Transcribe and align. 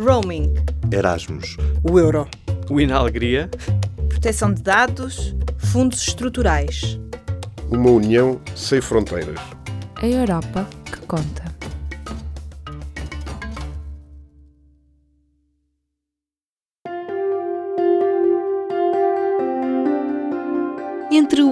Roaming. 0.00 0.54
Erasmus. 0.90 1.58
O 1.82 1.98
euro. 1.98 2.26
O 2.70 2.80
Inalegria. 2.80 3.50
Proteção 4.08 4.52
de 4.52 4.62
dados. 4.62 5.36
Fundos 5.58 6.00
estruturais. 6.08 6.98
Uma 7.70 7.90
união 7.90 8.40
sem 8.56 8.80
fronteiras. 8.80 9.38
A 9.96 10.06
Europa 10.06 10.66
que 10.86 11.00
conta. 11.06 11.49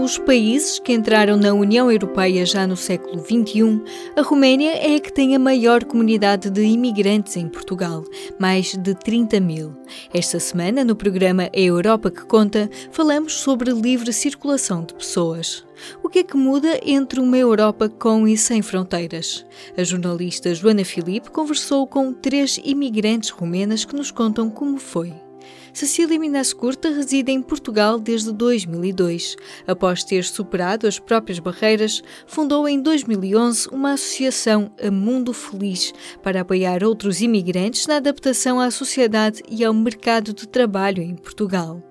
Os 0.09 0.17
países 0.17 0.79
que 0.79 0.95
entraram 0.95 1.37
na 1.37 1.53
União 1.53 1.93
Europeia 1.93 2.47
já 2.47 2.67
no 2.67 2.79
século 2.79 3.23
XXI, 3.23 3.79
a 4.17 4.23
Roménia 4.23 4.71
é 4.71 4.95
a 4.95 5.01
que 5.01 5.13
tem 5.13 5.37
a 5.37 5.39
maior 5.39 5.85
comunidade 5.85 6.49
de 6.49 6.63
imigrantes 6.63 7.37
em 7.37 7.47
Portugal, 7.47 8.03
mais 8.41 8.75
de 8.75 8.95
30 8.95 9.39
mil. 9.39 9.77
Esta 10.11 10.41
semana, 10.41 10.83
no 10.83 10.97
programa 10.97 11.51
A 11.55 11.61
Europa 11.61 12.11
que 12.11 12.25
Conta, 12.25 12.71
falamos 12.91 13.35
sobre 13.35 13.71
livre 13.71 14.11
circulação 14.11 14.83
de 14.83 14.95
pessoas. 14.95 15.63
O 16.03 16.09
que 16.09 16.21
é 16.21 16.25
que 16.25 16.39
muda 16.39 16.81
entre 16.83 17.21
uma 17.21 17.37
Europa 17.37 17.87
com 17.87 18.27
e 18.27 18.35
sem 18.35 18.63
fronteiras? 18.63 19.45
A 19.77 19.85
jornalista 19.85 20.55
Joana 20.55 20.87
Filipe 20.87 21.31
conversou 21.31 21.87
com 21.87 22.15
três 22.15 22.59
imigrantes 22.65 23.29
romenas 23.29 23.85
que 23.85 23.95
nos 23.95 24.11
contam 24.11 24.49
como 24.49 24.79
foi. 24.79 25.13
Cecília 25.73 26.19
Minas 26.19 26.53
Curta 26.53 26.91
reside 26.91 27.33
em 27.33 27.41
Portugal 27.43 27.99
desde 27.99 28.33
2002. 28.33 29.37
Após 29.67 30.05
ter 30.05 30.25
superado 30.25 30.87
as 30.87 30.99
próprias 30.99 31.39
barreiras, 31.39 32.03
fundou 32.27 32.69
em 32.69 32.81
2011 32.81 33.69
uma 33.73 33.93
associação, 33.93 34.71
A 34.83 34.91
Mundo 34.91 35.33
Feliz, 35.33 35.93
para 36.23 36.41
apoiar 36.41 36.83
outros 36.85 37.21
imigrantes 37.21 37.87
na 37.87 37.97
adaptação 37.97 38.61
à 38.61 38.71
sociedade 38.71 39.43
e 39.49 39.65
ao 39.65 39.75
mercado 39.75 40.33
de 40.33 40.47
trabalho 40.47 41.03
em 41.03 41.15
Portugal. 41.15 41.88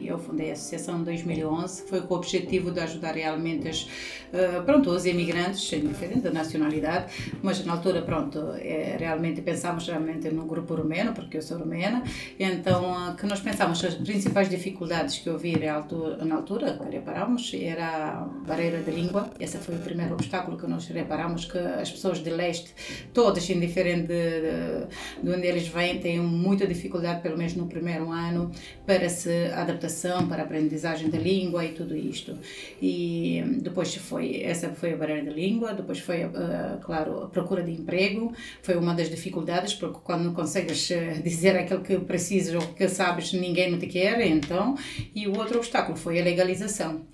Eu 0.00 0.18
fundei 0.18 0.50
a 0.50 0.52
associação 0.52 1.00
em 1.00 1.04
2011, 1.04 1.82
foi 1.82 2.00
com 2.02 2.14
o 2.14 2.16
objetivo 2.16 2.70
de 2.70 2.80
ajudar 2.80 3.12
realmente 3.12 3.68
as, 3.68 3.82
uh, 3.82 4.62
pronto, 4.64 4.90
os 4.90 5.04
imigrantes, 5.06 5.72
indiferente 5.72 6.20
da 6.20 6.30
nacionalidade, 6.30 7.12
mas 7.42 7.64
na 7.64 7.72
altura, 7.72 8.02
pronto, 8.02 8.38
é, 8.58 8.96
realmente 8.98 9.40
pensámos 9.42 9.86
realmente 9.86 10.30
no 10.30 10.46
grupo 10.46 10.74
romeno, 10.74 11.12
porque 11.12 11.38
eu 11.38 11.42
sou 11.42 11.58
romena, 11.58 12.02
então 12.38 12.92
uh, 12.92 13.16
que 13.16 13.26
nós 13.26 13.40
pensámos 13.40 13.84
as 13.84 13.94
principais 13.94 14.48
dificuldades 14.48 15.18
que 15.18 15.28
na 15.28 15.74
altura, 15.74 16.24
na 16.24 16.36
altura 16.36 16.78
que 16.78 16.96
reparámos 16.96 17.52
era 17.54 17.86
a 17.86 18.20
barreira 18.46 18.78
de 18.82 18.90
língua, 18.90 19.30
esse 19.40 19.58
foi 19.58 19.74
o 19.74 19.80
primeiro 19.80 20.14
obstáculo 20.14 20.56
que 20.56 20.66
nós 20.66 20.86
reparámos, 20.86 21.44
que 21.44 21.58
as 21.58 21.90
pessoas 21.90 22.18
de 22.18 22.30
leste, 22.30 22.72
todas, 23.12 23.48
indiferente 23.50 24.08
de, 24.08 25.22
de 25.22 25.30
onde 25.30 25.46
eles 25.46 25.68
vêm, 25.68 25.98
têm 25.98 26.20
muita 26.20 26.66
dificuldade, 26.66 27.20
pelo 27.22 27.36
menos 27.36 27.54
no 27.54 27.66
primeiro 27.66 28.10
ano, 28.10 28.50
para 28.86 29.08
se 29.08 29.46
adaptar 29.52 29.87
para 30.28 30.42
a 30.42 30.44
aprendizagem 30.44 31.10
da 31.10 31.18
língua 31.18 31.64
e 31.64 31.72
tudo 31.72 31.96
isto. 31.96 32.36
E 32.80 33.42
depois 33.62 33.94
foi, 33.94 34.42
essa 34.42 34.68
foi 34.70 34.92
a 34.92 34.96
barreira 34.96 35.24
da 35.24 35.32
língua, 35.32 35.74
depois 35.74 35.98
foi, 35.98 36.24
uh, 36.24 36.78
claro, 36.82 37.24
a 37.24 37.28
procura 37.28 37.62
de 37.62 37.72
emprego, 37.72 38.32
foi 38.62 38.76
uma 38.76 38.94
das 38.94 39.08
dificuldades, 39.08 39.74
porque 39.74 39.98
quando 40.04 40.24
não 40.24 40.34
consegues 40.34 40.90
eh, 40.90 41.20
dizer 41.24 41.56
aquilo 41.56 41.82
que 41.82 41.98
precisas 41.98 42.54
ou 42.54 42.74
que 42.74 42.88
sabes, 42.88 43.32
ninguém 43.32 43.70
não 43.70 43.78
te 43.78 43.86
quer, 43.86 44.20
então. 44.26 44.76
E 45.14 45.26
o 45.26 45.36
outro 45.36 45.58
obstáculo 45.58 45.96
foi 45.96 46.20
a 46.20 46.24
legalização. 46.24 47.06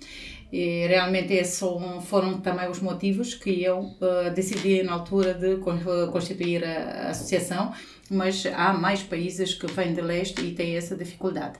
E 0.51 0.87
realmente 0.87 1.33
esses 1.33 1.59
foram 2.03 2.39
também 2.39 2.69
os 2.69 2.79
motivos 2.79 3.33
que 3.33 3.63
eu 3.63 3.79
uh, 3.79 4.33
decidi 4.33 4.83
na 4.83 4.93
altura 4.93 5.33
de 5.33 5.57
constituir 5.57 6.63
a, 6.63 7.09
associação, 7.09 7.73
mas 8.09 8.45
há 8.45 8.71
mais 8.73 9.01
países 9.03 9.53
que 9.53 9.67
vêm 9.67 9.93
de 9.93 10.01
leste 10.01 10.41
e 10.41 10.53
têm 10.53 10.77
essa 10.77 10.95
dificuldade. 10.95 11.59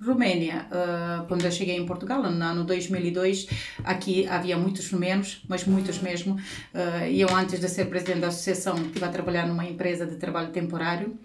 Roménia, 0.00 0.66
uh, 0.70 1.26
quando 1.26 1.44
eu 1.44 1.50
cheguei 1.50 1.76
em 1.76 1.84
Portugal, 1.84 2.22
no 2.22 2.28
ano 2.28 2.64
2002, 2.64 3.48
aqui 3.82 4.28
havia 4.28 4.56
muitos 4.56 4.88
romenos, 4.92 5.42
mas 5.48 5.64
muitos 5.64 6.00
mesmo. 6.00 6.34
Uh, 6.34 7.04
eu, 7.12 7.28
antes 7.34 7.58
de 7.58 7.68
ser 7.68 7.86
presidente 7.86 8.20
da 8.20 8.28
associação, 8.28 8.76
estive 8.76 9.04
a 9.04 9.08
trabalhar 9.08 9.48
numa 9.48 9.64
empresa 9.64 10.06
de 10.06 10.14
trabalho 10.14 10.50
temporário. 10.50 11.18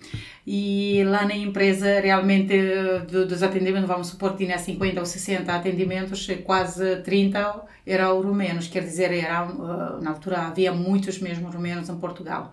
E 0.46 1.04
lá 1.06 1.24
na 1.24 1.36
empresa, 1.36 2.00
realmente, 2.00 2.54
de, 3.08 3.26
dos 3.26 3.44
atendimentos, 3.44 3.88
vamos 3.88 4.08
supor, 4.08 4.36
tinha 4.36 4.58
50 4.58 5.00
ou 5.00 5.06
60 5.06 5.54
atendimentos, 5.54 6.28
quase 6.44 6.98
30 7.04 7.62
eram 7.86 8.22
romenos. 8.22 8.68
Quer 8.68 8.84
dizer, 8.84 9.14
era, 9.14 9.46
uh, 9.46 10.02
na 10.02 10.10
altura 10.10 10.48
havia 10.48 10.74
muitos 10.74 11.20
mesmo 11.20 11.48
romenos 11.48 11.90
em 11.90 11.98
Portugal. 11.98 12.52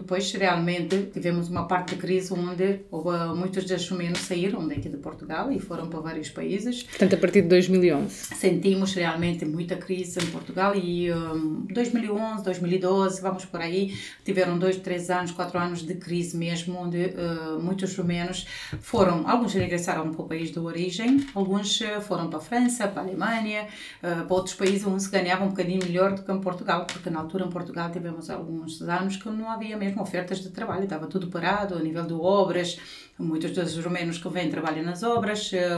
Depois, 0.00 0.30
realmente, 0.32 1.10
tivemos 1.12 1.48
uma 1.48 1.66
parte 1.66 1.94
de 1.94 2.00
crise 2.00 2.32
onde 2.32 2.80
houve, 2.90 3.34
muitos 3.36 3.64
dos 3.64 3.88
romenos 3.88 4.20
saíram 4.20 4.66
daqui 4.66 4.88
de 4.88 4.96
Portugal 4.96 5.50
e 5.50 5.58
foram 5.58 5.88
para 5.88 6.00
vários 6.00 6.30
países. 6.30 6.84
Portanto, 6.84 7.14
a 7.14 7.18
partir 7.18 7.42
de 7.42 7.48
2011? 7.48 8.14
Sentimos 8.36 8.94
realmente 8.94 9.44
muita 9.44 9.76
crise 9.76 10.20
em 10.20 10.26
Portugal 10.26 10.74
e 10.76 11.12
um, 11.12 11.66
2011, 11.70 12.44
2012, 12.44 13.20
vamos 13.20 13.44
por 13.44 13.60
aí, 13.60 13.94
tiveram 14.24 14.58
dois, 14.58 14.76
três 14.76 15.10
anos, 15.10 15.32
quatro 15.32 15.58
anos 15.58 15.82
de 15.82 15.94
crise 15.94 16.36
mesmo, 16.36 16.78
onde 16.78 17.06
uh, 17.06 17.60
muitos 17.60 17.96
romenos 17.96 18.46
foram, 18.80 19.28
alguns 19.28 19.54
regressaram 19.54 20.10
para 20.12 20.22
o 20.22 20.28
país 20.28 20.50
de 20.50 20.58
origem, 20.58 21.26
alguns 21.34 21.80
uh, 21.80 22.00
foram 22.00 22.28
para 22.28 22.38
a 22.38 22.42
França, 22.42 22.86
para 22.86 23.02
a 23.02 23.04
Alemanha, 23.04 23.66
uh, 24.02 24.26
para 24.26 24.34
outros 24.34 24.54
países 24.54 24.86
onde 24.86 25.02
se 25.02 25.10
ganhava 25.10 25.44
um 25.44 25.48
bocadinho 25.48 25.80
melhor 25.84 26.14
do 26.14 26.22
que 26.22 26.30
em 26.30 26.40
Portugal, 26.40 26.86
porque 26.86 27.10
na 27.10 27.20
altura 27.20 27.46
em 27.46 27.50
Portugal 27.50 27.90
tivemos 27.90 28.30
alguns 28.30 28.80
anos 28.82 29.16
que 29.16 29.28
não 29.28 29.50
havia 29.50 29.76
mesmo 29.76 29.87
ofertas 29.96 30.40
de 30.40 30.50
trabalho, 30.50 30.84
estava 30.84 31.06
tudo 31.06 31.28
parado 31.28 31.74
a 31.74 31.80
nível 31.80 32.04
de 32.06 32.14
obras. 32.14 32.78
Muitos 33.18 33.50
dos 33.50 33.76
romenos 33.84 34.18
que 34.18 34.28
vêm 34.28 34.48
trabalham 34.48 34.84
nas 34.84 35.02
obras, 35.02 35.50
eh, 35.52 35.76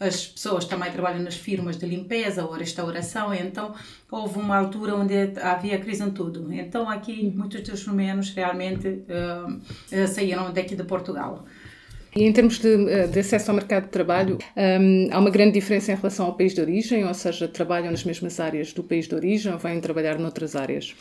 as 0.00 0.26
pessoas 0.26 0.64
também 0.64 0.90
trabalham 0.90 1.22
nas 1.22 1.36
firmas 1.36 1.76
de 1.76 1.86
limpeza 1.86 2.44
ou 2.44 2.52
restauração, 2.52 3.32
então 3.32 3.72
houve 4.10 4.40
uma 4.40 4.56
altura 4.56 4.96
onde 4.96 5.14
havia 5.40 5.78
crise 5.78 6.02
em 6.02 6.10
tudo. 6.10 6.52
Então 6.52 6.90
aqui 6.90 7.32
muitos 7.34 7.60
dos 7.60 7.86
romenos 7.86 8.30
realmente 8.30 8.88
uh, 8.88 10.08
saíram 10.08 10.52
daqui 10.52 10.74
de 10.74 10.82
Portugal. 10.82 11.44
E 12.16 12.24
em 12.24 12.32
termos 12.32 12.58
de, 12.58 13.06
de, 13.08 13.18
acesso 13.18 13.50
ao 13.50 13.54
mercado 13.54 13.84
de 13.84 13.90
trabalho, 13.90 14.38
um, 14.56 15.08
há 15.12 15.18
uma 15.18 15.28
grande 15.28 15.52
diferença 15.52 15.92
em 15.92 15.96
relação 15.96 16.24
ao 16.24 16.34
país 16.34 16.54
de 16.54 16.62
origem, 16.62 17.04
ou 17.04 17.12
seja, 17.12 17.46
trabalham 17.46 17.90
nas 17.90 18.04
mesmas 18.04 18.40
áreas 18.40 18.72
do 18.72 18.82
país 18.82 19.06
de 19.06 19.14
origem 19.14 19.52
ou 19.52 19.58
vêm 19.58 19.78
trabalhar 19.82 20.18
noutras 20.18 20.56
áreas? 20.56 20.94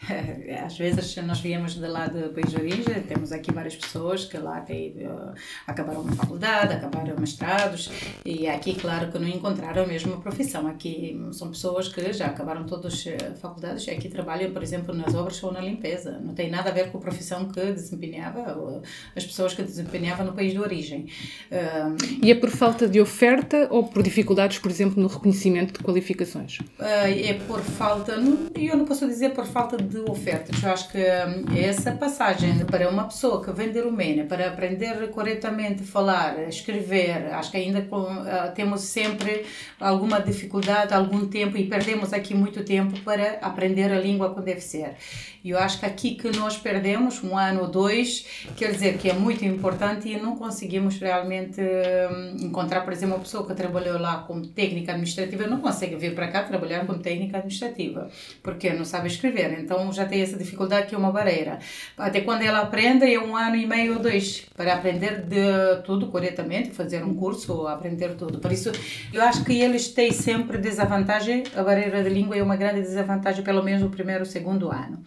às 0.64 0.78
vezes 0.78 1.16
nós 1.24 1.40
viemos 1.40 1.74
de 1.74 1.86
lá 1.86 2.06
do 2.06 2.32
país 2.32 2.50
de 2.50 2.56
origem, 2.56 3.02
temos 3.02 3.32
aqui 3.32 3.52
várias 3.52 3.74
pessoas 3.74 4.24
que 4.24 4.38
lá 4.38 4.60
têm, 4.60 4.90
uh, 4.98 5.34
acabaram 5.66 6.06
a 6.08 6.12
faculdade, 6.12 6.74
acabaram 6.74 7.16
mestrados 7.18 7.90
e 8.24 8.46
aqui, 8.46 8.74
claro, 8.74 9.10
que 9.10 9.18
não 9.18 9.28
encontraram 9.28 9.82
a 9.82 9.86
mesma 9.86 10.20
profissão. 10.20 10.66
Aqui 10.68 11.20
são 11.32 11.50
pessoas 11.50 11.88
que 11.88 12.12
já 12.12 12.26
acabaram 12.26 12.64
todas 12.64 12.94
as 12.94 13.40
faculdades 13.40 13.86
e 13.86 13.90
aqui 13.90 14.08
trabalham, 14.08 14.52
por 14.52 14.62
exemplo, 14.62 14.94
nas 14.94 15.14
obras 15.14 15.42
ou 15.42 15.52
na 15.52 15.60
limpeza. 15.60 16.18
Não 16.22 16.34
tem 16.34 16.50
nada 16.50 16.70
a 16.70 16.72
ver 16.72 16.90
com 16.90 16.98
a 16.98 17.00
profissão 17.00 17.48
que 17.48 17.72
desempenhava, 17.72 18.82
as 19.16 19.24
pessoas 19.24 19.52
que 19.52 19.62
desempenhavam 19.62 20.26
no 20.26 20.32
país 20.32 20.52
de 20.52 20.60
origem. 20.60 21.08
Uh, 21.50 21.96
e 22.22 22.30
é 22.30 22.34
por 22.34 22.50
falta 22.50 22.86
de 22.86 23.00
oferta 23.00 23.66
ou 23.70 23.84
por 23.84 24.02
dificuldades, 24.02 24.58
por 24.58 24.70
exemplo, 24.70 25.02
no 25.02 25.08
reconhecimento 25.08 25.78
de 25.78 25.84
qualificações? 25.84 26.58
Uh, 26.60 26.74
é 26.80 27.34
por 27.46 27.60
falta, 27.60 28.12
eu 28.54 28.76
não 28.76 28.84
posso 28.84 29.06
dizer 29.06 29.30
por 29.30 29.46
falta 29.46 29.76
de 29.76 29.87
de 29.88 29.98
ofertas. 30.10 30.62
Eu 30.62 30.70
acho 30.70 30.88
que 30.90 30.98
hum, 30.98 31.56
essa 31.56 31.92
passagem 31.92 32.58
para 32.66 32.88
uma 32.88 33.04
pessoa 33.04 33.42
que 33.42 33.50
vem 33.52 33.72
da 33.72 33.82
Romênia 33.82 34.24
para 34.24 34.48
aprender 34.48 35.10
corretamente 35.10 35.82
falar, 35.82 36.48
escrever, 36.48 37.32
acho 37.32 37.50
que 37.50 37.56
ainda 37.56 37.80
uh, 37.80 38.54
temos 38.54 38.82
sempre 38.82 39.44
alguma 39.80 40.20
dificuldade, 40.20 40.92
algum 40.92 41.26
tempo 41.26 41.56
e 41.56 41.66
perdemos 41.66 42.12
aqui 42.12 42.34
muito 42.34 42.62
tempo 42.64 42.98
para 43.00 43.38
aprender 43.40 43.90
a 43.92 43.98
língua 43.98 44.30
como 44.30 44.44
deve 44.44 44.60
ser. 44.60 44.94
E 45.42 45.50
eu 45.50 45.58
acho 45.58 45.80
que 45.80 45.86
aqui 45.86 46.14
que 46.14 46.36
nós 46.36 46.56
perdemos 46.56 47.22
um 47.22 47.36
ano 47.36 47.62
ou 47.62 47.68
dois, 47.68 48.26
quer 48.56 48.72
dizer 48.72 48.98
que 48.98 49.08
é 49.08 49.12
muito 49.12 49.44
importante 49.44 50.08
e 50.08 50.20
não 50.20 50.36
conseguimos 50.36 50.98
realmente 50.98 51.60
hum, 51.60 52.36
encontrar, 52.40 52.82
por 52.82 52.92
exemplo, 52.92 53.16
uma 53.16 53.22
pessoa 53.22 53.46
que 53.46 53.54
trabalhou 53.54 53.98
lá 53.98 54.18
como 54.26 54.46
técnica 54.46 54.92
administrativa, 54.92 55.46
não 55.46 55.60
consegue 55.60 55.96
vir 55.96 56.14
para 56.14 56.28
cá 56.28 56.42
trabalhar 56.42 56.86
como 56.86 56.98
técnica 56.98 57.38
administrativa, 57.38 58.10
porque 58.42 58.70
não 58.72 58.84
sabe 58.84 59.08
escrever. 59.08 59.58
Então, 59.58 59.77
então 59.78 59.92
já 59.92 60.04
tem 60.04 60.20
essa 60.20 60.36
dificuldade 60.36 60.88
que 60.88 60.94
é 60.94 60.98
uma 60.98 61.12
barreira. 61.12 61.60
Até 61.96 62.20
quando 62.20 62.42
ela 62.42 62.60
aprende 62.60 63.04
é 63.12 63.18
um 63.18 63.36
ano 63.36 63.54
e 63.54 63.64
meio 63.64 63.94
ou 63.94 63.98
dois 64.00 64.44
para 64.56 64.74
aprender 64.74 65.22
de 65.22 65.82
tudo 65.84 66.08
corretamente, 66.08 66.70
fazer 66.70 67.04
um 67.04 67.14
curso 67.14 67.66
aprender 67.68 68.14
tudo. 68.16 68.38
Por 68.38 68.50
isso, 68.50 68.72
eu 69.12 69.22
acho 69.22 69.44
que 69.44 69.60
eles 69.60 69.88
têm 69.88 70.10
sempre 70.10 70.58
desvantagem, 70.58 71.44
a 71.54 71.62
barreira 71.62 72.02
de 72.02 72.10
língua 72.10 72.36
é 72.36 72.42
uma 72.42 72.56
grande 72.56 72.80
desvantagem, 72.80 73.44
pelo 73.44 73.62
menos 73.62 73.82
o 73.82 73.88
primeiro 73.88 74.20
ou 74.20 74.26
segundo 74.26 74.70
ano. 74.70 75.02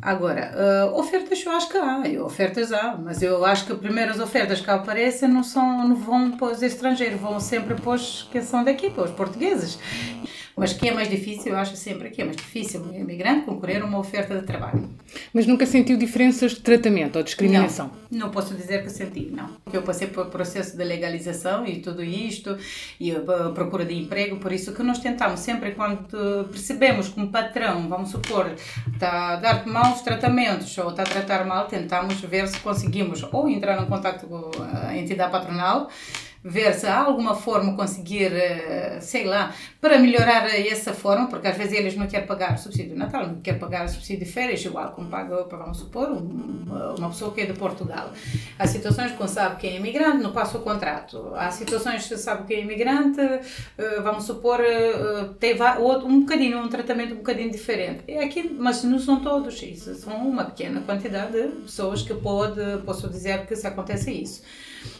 Agora, 0.00 0.52
uh, 0.54 0.98
ofertas 0.98 1.44
eu 1.44 1.52
acho 1.52 1.68
que 1.68 1.76
há, 1.76 2.02
ofertas 2.24 2.72
há, 2.72 2.96
mas 2.96 3.20
eu 3.20 3.44
acho 3.44 3.66
que 3.66 3.72
as 3.72 3.78
primeiras 3.78 4.18
ofertas 4.18 4.60
que 4.60 4.70
aparecem 4.70 5.28
não, 5.28 5.42
são, 5.42 5.86
não 5.86 5.96
vão 5.96 6.30
para 6.32 6.52
os 6.52 6.62
estrangeiros, 6.62 7.20
vão 7.20 7.38
sempre 7.38 7.74
para 7.74 7.90
os 7.90 8.26
que 8.30 8.40
são 8.40 8.64
daqui, 8.64 8.88
para 8.88 9.04
os 9.04 9.10
portugueses. 9.10 9.78
Mas 10.56 10.72
que 10.72 10.88
é 10.88 10.92
mais 10.92 11.08
difícil, 11.08 11.52
eu 11.52 11.58
acho 11.58 11.76
sempre 11.76 12.10
que 12.10 12.22
é 12.22 12.24
mais 12.24 12.36
difícil 12.36 12.80
o 12.80 12.94
imigrante 12.94 13.44
concorrer 13.44 13.82
a 13.82 13.84
uma 13.84 13.98
oferta 13.98 14.38
de 14.38 14.46
trabalho. 14.46 14.88
Mas 15.32 15.46
nunca 15.46 15.66
sentiu 15.66 15.96
diferenças 15.96 16.52
de 16.52 16.60
tratamento 16.60 17.16
ou 17.16 17.22
discriminação? 17.22 17.90
Não, 18.10 18.20
não 18.20 18.30
posso 18.30 18.54
dizer 18.54 18.82
que 18.82 18.90
senti, 18.90 19.32
não. 19.32 19.50
Eu 19.72 19.82
passei 19.82 20.06
por 20.06 20.26
processo 20.26 20.76
de 20.76 20.84
legalização 20.84 21.66
e 21.66 21.80
tudo 21.80 22.04
isto, 22.04 22.56
e 23.00 23.10
a 23.10 23.50
procura 23.52 23.84
de 23.84 23.94
emprego, 23.94 24.36
por 24.36 24.52
isso 24.52 24.72
que 24.72 24.82
nós 24.82 25.00
tentamos 25.00 25.40
sempre, 25.40 25.72
quando 25.72 26.06
percebemos 26.48 27.08
que 27.08 27.20
um 27.20 27.26
patrão, 27.26 27.88
vamos 27.88 28.10
supor, 28.10 28.54
está 28.92 29.34
a 29.34 29.36
dar 29.36 29.66
maus 29.66 30.02
tratamentos 30.02 30.76
ou 30.78 30.90
está 30.90 31.02
a 31.02 31.06
tratar 31.06 31.44
mal, 31.44 31.66
tentamos 31.66 32.20
ver 32.20 32.46
se 32.46 32.58
conseguimos 32.60 33.24
ou 33.32 33.48
entrar 33.48 33.82
em 33.82 33.86
contato 33.86 34.26
com 34.26 34.50
a 34.62 34.96
entidade 34.96 35.32
patronal 35.32 35.90
ver 36.44 36.74
se 36.74 36.86
há 36.86 36.98
alguma 36.98 37.34
forma 37.34 37.74
conseguir, 37.74 38.30
eh, 38.30 38.98
sei 39.00 39.24
lá, 39.24 39.54
para 39.80 39.98
melhorar 39.98 40.46
essa 40.54 40.92
forma, 40.92 41.26
porque 41.26 41.48
às 41.48 41.56
vezes 41.56 41.72
eles 41.72 41.96
não 41.96 42.06
querem 42.06 42.26
pagar 42.26 42.54
o 42.54 42.58
subsídio 42.58 42.92
de 42.92 42.98
Natal, 42.98 43.26
não 43.26 43.40
querem 43.40 43.58
pagar 43.58 43.86
o 43.86 43.88
subsídio 43.88 44.26
de 44.26 44.30
férias, 44.30 44.62
igual 44.62 44.92
como 44.92 45.08
paga, 45.08 45.42
vamos 45.50 45.78
supor, 45.78 46.10
uma 46.98 47.08
pessoa 47.08 47.32
que 47.32 47.40
é 47.40 47.46
de 47.46 47.54
Portugal. 47.54 48.12
Há 48.58 48.66
situações 48.66 49.12
que 49.12 49.26
sabe 49.26 49.56
que 49.56 49.66
é 49.66 49.76
imigrante, 49.76 50.22
não 50.22 50.32
passa 50.32 50.58
o 50.58 50.60
contrato. 50.60 51.32
Há 51.34 51.50
situações 51.50 52.06
que 52.06 52.18
sabe 52.18 52.46
que 52.46 52.52
é 52.52 52.60
imigrante, 52.60 53.20
eh, 53.22 54.00
vamos 54.02 54.24
supor, 54.24 54.60
eh, 54.60 55.30
tem 55.40 55.54
um 56.04 56.20
bocadinho, 56.20 56.58
um 56.58 56.68
tratamento 56.68 57.14
um 57.14 57.18
bocadinho 57.18 57.50
diferente. 57.50 58.04
É 58.06 58.22
aqui, 58.22 58.54
mas 58.58 58.84
não 58.84 58.98
são 58.98 59.20
todos 59.20 59.62
isso, 59.62 59.94
são 59.94 60.14
uma 60.28 60.44
pequena 60.44 60.82
quantidade 60.82 61.32
de 61.32 61.48
pessoas 61.62 62.02
que 62.02 62.12
pode, 62.12 62.60
posso 62.84 63.08
dizer 63.08 63.46
que 63.46 63.56
se 63.56 63.66
acontece 63.66 64.10
isso 64.12 64.42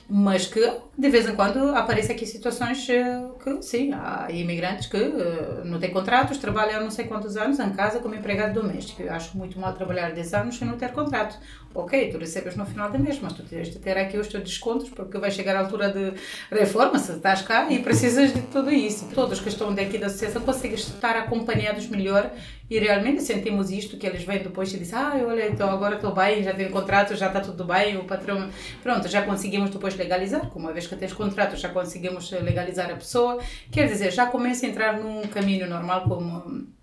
mas 0.08 0.46
que 0.46 0.60
de 0.96 1.08
vez 1.08 1.28
em 1.28 1.34
quando 1.34 1.74
aparecem 1.74 2.14
aqui 2.14 2.24
situações 2.26 2.88
eh, 2.88 3.24
que, 3.42 3.62
sim, 3.62 3.92
há 3.92 4.28
imigrantes 4.30 4.86
que 4.86 4.96
eh, 4.96 5.62
não 5.64 5.80
têm 5.80 5.90
contratos, 5.90 6.38
trabalham 6.38 6.82
não 6.82 6.90
sei 6.90 7.06
quantos 7.06 7.36
anos 7.36 7.58
em 7.58 7.70
casa 7.70 7.98
como 7.98 8.14
empregado 8.14 8.60
doméstico. 8.60 9.02
Eu 9.02 9.12
acho 9.12 9.36
muito 9.36 9.58
mal 9.58 9.72
trabalhar 9.72 10.12
10 10.12 10.34
anos 10.34 10.56
sem 10.56 10.68
não 10.68 10.76
ter 10.76 10.92
contrato. 10.92 11.36
Ok, 11.74 12.10
tu 12.12 12.18
recebes 12.18 12.54
no 12.54 12.64
final 12.64 12.92
do 12.92 12.98
mês, 13.00 13.18
mas 13.20 13.32
tu 13.32 13.42
tens 13.42 13.68
de 13.68 13.80
ter 13.80 13.98
aqui 13.98 14.16
os 14.16 14.28
teus 14.28 14.44
descontos 14.44 14.88
porque 14.90 15.18
vai 15.18 15.32
chegar 15.32 15.56
a 15.56 15.60
altura 15.60 15.90
de 15.90 16.12
reforma, 16.48 16.98
se 17.00 17.10
estás 17.10 17.42
cá, 17.42 17.68
e 17.68 17.80
precisas 17.80 18.32
de 18.32 18.42
tudo 18.42 18.70
isso. 18.70 19.08
Todos 19.12 19.40
que 19.40 19.48
estão 19.48 19.74
daqui 19.74 19.98
da 19.98 20.06
associação 20.06 20.42
conseguem 20.42 20.76
estar 20.76 21.16
acompanhados 21.16 21.88
melhor 21.88 22.30
e 22.70 22.78
realmente 22.78 23.22
sentimos 23.22 23.70
isto, 23.70 23.96
que 23.96 24.06
eles 24.06 24.24
vêm 24.24 24.42
depois 24.42 24.72
e 24.72 24.78
dizem, 24.78 24.98
ah, 24.98 25.20
olha, 25.26 25.48
então 25.48 25.68
agora 25.68 25.96
estou 25.96 26.14
bem, 26.14 26.42
já 26.42 26.54
tenho 26.54 26.70
contrato, 26.70 27.14
já 27.14 27.26
está 27.26 27.40
tudo 27.40 27.64
bem, 27.64 27.96
o 27.98 28.04
patrão, 28.04 28.48
pronto, 28.82 29.06
já 29.08 29.22
conseguimos 29.22 29.70
depois 29.70 29.93
legalizar, 29.96 30.48
como 30.50 30.66
uma 30.66 30.72
vez 30.72 30.86
que 30.86 30.96
tens 30.96 31.12
contrato, 31.12 31.56
já 31.56 31.68
conseguimos 31.68 32.30
legalizar 32.30 32.90
a 32.90 32.96
pessoa, 32.96 33.38
quer 33.70 33.86
dizer, 33.86 34.12
já 34.12 34.26
começa 34.26 34.66
a 34.66 34.68
entrar 34.68 34.98
num 34.98 35.22
caminho 35.22 35.68
normal 35.68 36.04
como 36.08 36.74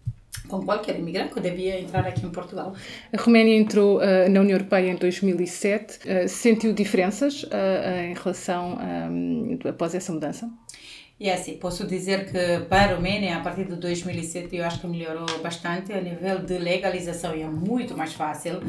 como 0.48 0.66
qualquer 0.66 1.00
imigrante 1.00 1.34
que 1.34 1.40
devia 1.40 1.80
entrar 1.80 2.06
aqui 2.06 2.26
em 2.26 2.30
Portugal. 2.30 2.76
A 3.14 3.22
Roménia 3.22 3.56
entrou 3.56 4.00
uh, 4.00 4.30
na 4.30 4.42
União 4.42 4.58
Europeia 4.58 4.92
em 4.92 4.96
2007. 4.96 6.00
Uh, 6.00 6.28
sentiu 6.28 6.74
diferenças 6.74 7.44
uh, 7.44 7.50
em 8.10 8.14
relação 8.14 8.78
um, 8.78 9.58
após 9.68 9.96
essa 9.96 10.12
mudança? 10.12 10.50
E 11.22 11.30
é 11.30 11.36
assim, 11.36 11.56
posso 11.56 11.86
dizer 11.86 12.32
que 12.32 12.66
para 12.68 12.94
a 12.94 12.96
Romênia, 12.96 13.38
a 13.38 13.42
partir 13.42 13.66
de 13.66 13.76
2007, 13.76 14.56
eu 14.56 14.66
acho 14.66 14.82
que 14.82 14.88
melhorou 14.88 15.28
bastante 15.44 15.94
a 15.94 16.02
nível 16.02 16.40
de 16.40 16.58
legalização 16.58 17.32
é 17.34 17.44
muito 17.44 17.96
mais 17.96 18.12
fácil. 18.14 18.60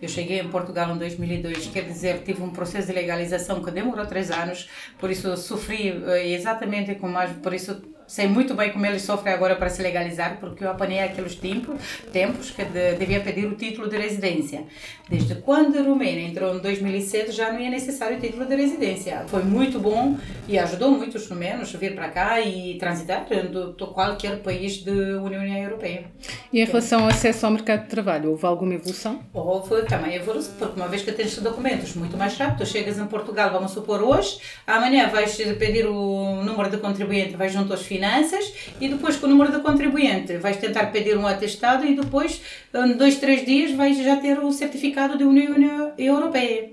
Eu 0.00 0.06
cheguei 0.10 0.38
em 0.38 0.48
Portugal 0.50 0.94
em 0.94 0.98
2002, 0.98 1.68
quer 1.68 1.84
dizer, 1.84 2.22
tive 2.22 2.42
um 2.42 2.50
processo 2.50 2.88
de 2.88 2.92
legalização 2.92 3.64
que 3.64 3.70
demorou 3.70 4.04
três 4.04 4.30
anos, 4.30 4.68
por 4.98 5.10
isso 5.10 5.34
sofri 5.38 6.04
exatamente 6.26 6.96
com 6.96 7.08
mais, 7.08 7.32
por 7.38 7.54
isso 7.54 7.80
sei 8.06 8.26
muito 8.26 8.54
bem 8.54 8.72
como 8.72 8.84
ele 8.86 8.98
sofre 8.98 9.30
agora 9.30 9.56
para 9.56 9.68
se 9.68 9.82
legalizar, 9.82 10.38
porque 10.40 10.64
eu 10.64 10.70
apanhei 10.70 11.00
aqueles 11.00 11.34
tempos, 11.34 11.80
tempos 12.12 12.50
que 12.50 12.64
de, 12.64 12.94
devia 12.94 13.20
pedir 13.20 13.46
o 13.46 13.54
título 13.54 13.88
de 13.88 13.96
residência. 13.96 14.64
Desde 15.08 15.34
quando 15.36 15.78
a 15.78 15.82
Romênia 15.82 16.26
entrou 16.26 16.56
em 16.56 16.58
2007, 16.60 17.32
já 17.32 17.52
não 17.52 17.58
é 17.58 17.68
necessário 17.68 18.16
o 18.16 18.20
título 18.20 18.46
de 18.46 18.54
residência. 18.54 19.24
Foi 19.28 19.42
muito 19.42 19.78
bom 19.78 20.16
e 20.48 20.58
ajudou 20.58 20.90
muito 20.90 21.16
os 21.16 21.28
romenos 21.28 21.74
a 21.74 21.78
vir 21.78 21.94
para 21.94 22.08
cá 22.08 22.40
e 22.40 22.78
transitar 22.78 23.26
de 23.26 23.86
qualquer 23.86 24.38
país 24.38 24.82
da 24.82 24.92
União 24.92 25.44
Europeia. 25.44 26.04
E 26.52 26.60
em 26.60 26.64
relação 26.64 27.02
ao 27.02 27.08
acesso 27.08 27.46
ao 27.46 27.52
mercado 27.52 27.82
de 27.82 27.88
trabalho, 27.88 28.30
houve 28.30 28.46
alguma 28.46 28.74
evolução? 28.74 29.20
Houve 29.32 29.82
também 29.82 30.14
evolução, 30.14 30.54
porque 30.58 30.78
uma 30.78 30.88
vez 30.88 31.02
que 31.02 31.12
tens 31.12 31.36
documentos 31.38 31.94
muito 31.94 32.16
mais 32.16 32.36
rápido, 32.36 32.66
chegas 32.66 32.98
em 32.98 33.06
Portugal, 33.06 33.50
vamos 33.50 33.72
supor 33.72 34.02
hoje, 34.02 34.38
amanhã 34.66 35.08
vais 35.08 35.36
pedir 35.36 35.86
o 35.86 36.42
número 36.42 36.70
de 36.70 36.78
contribuinte, 36.78 37.36
vais 37.36 37.52
junto 37.52 37.72
aos 37.72 37.82
finanças 37.92 38.52
e 38.80 38.88
depois 38.88 39.16
com 39.16 39.26
o 39.26 39.30
número 39.30 39.52
do 39.52 39.60
contribuinte 39.60 40.36
vais 40.38 40.56
tentar 40.56 40.86
pedir 40.86 41.16
um 41.16 41.26
atestado 41.26 41.84
e 41.84 41.94
depois, 41.94 42.40
em 42.74 42.92
dois, 42.96 43.16
três 43.16 43.44
dias, 43.44 43.72
vais 43.72 43.96
já 43.98 44.16
ter 44.16 44.38
o 44.38 44.50
certificado 44.50 45.18
da 45.18 45.24
União 45.24 45.92
Europeia. 45.98 46.70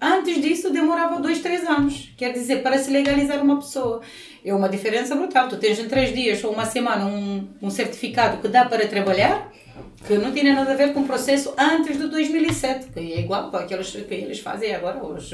Antes 0.00 0.40
disso 0.40 0.70
demorava 0.70 1.20
dois, 1.20 1.40
três 1.40 1.62
anos. 1.68 2.10
Quer 2.16 2.32
dizer, 2.32 2.62
para 2.62 2.78
se 2.78 2.90
legalizar 2.90 3.42
uma 3.42 3.56
pessoa. 3.56 4.00
É 4.42 4.54
uma 4.54 4.68
diferença 4.68 5.14
brutal. 5.14 5.48
Tu 5.48 5.58
tens 5.58 5.78
em 5.78 5.88
três 5.88 6.14
dias 6.14 6.42
ou 6.42 6.52
uma 6.52 6.64
semana 6.64 7.04
um, 7.04 7.46
um 7.60 7.70
certificado 7.70 8.38
que 8.38 8.48
dá 8.48 8.64
para 8.64 8.86
trabalhar 8.88 9.52
que 10.06 10.14
não 10.14 10.32
tinha 10.32 10.54
nada 10.54 10.72
a 10.72 10.76
ver 10.76 10.92
com 10.92 11.00
o 11.00 11.06
processo 11.06 11.54
antes 11.58 11.98
de 11.98 12.06
2007, 12.08 12.88
que 12.92 13.00
é 13.00 13.20
igual 13.20 13.50
para 13.50 13.64
aqueles 13.64 13.90
que 13.90 14.14
eles 14.14 14.40
fazem 14.40 14.74
agora, 14.74 15.04
os, 15.04 15.30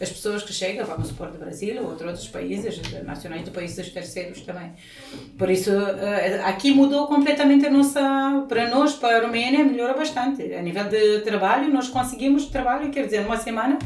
as 0.00 0.10
pessoas 0.10 0.42
que 0.42 0.52
chegam, 0.52 0.84
vamos 0.84 1.08
supor, 1.08 1.30
do 1.30 1.38
Brasil 1.38 1.82
ou 1.82 1.94
de 1.94 2.04
outros 2.04 2.28
países, 2.28 2.80
nacionais 3.04 3.44
de 3.44 3.50
países 3.50 3.88
terceiros 3.90 4.40
também. 4.42 4.72
Por 5.36 5.50
isso, 5.50 5.70
eh, 5.70 6.42
aqui 6.44 6.72
mudou 6.72 7.06
completamente 7.06 7.66
a 7.66 7.70
nossa, 7.70 8.44
para 8.48 8.68
nós, 8.68 8.94
para 8.94 9.18
a 9.18 9.20
Romênia, 9.22 9.64
melhorou 9.64 9.96
bastante. 9.96 10.42
A 10.52 10.62
nível 10.62 10.84
de 10.84 11.20
trabalho, 11.20 11.72
nós 11.72 11.88
conseguimos 11.88 12.46
trabalho, 12.46 12.90
quer 12.90 13.04
dizer, 13.04 13.22
numa 13.22 13.36
semana, 13.36 13.78